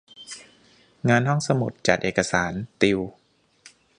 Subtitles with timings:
[1.09, 2.99] งานห้องสมุด จัดเอกสาร ติว